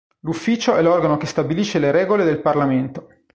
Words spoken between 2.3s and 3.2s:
Parlamento.